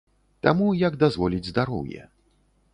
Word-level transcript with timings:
Таму, 0.45 0.69
як 0.87 0.97
дазволіць 1.05 1.45
здароўе. 1.51 2.01